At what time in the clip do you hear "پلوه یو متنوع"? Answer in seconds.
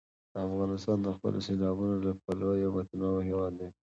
2.23-3.21